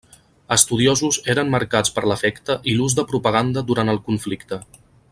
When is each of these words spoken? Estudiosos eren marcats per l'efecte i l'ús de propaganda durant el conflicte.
Estudiosos 0.53 1.19
eren 1.33 1.51
marcats 1.57 1.93
per 1.97 2.05
l'efecte 2.13 2.57
i 2.73 2.75
l'ús 2.81 2.97
de 3.01 3.07
propaganda 3.13 3.65
durant 3.71 3.93
el 3.95 4.05
conflicte. 4.11 4.61